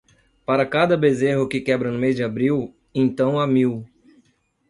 [0.45, 3.85] Para cada bezerro que quebra no mês de abril, então há mil.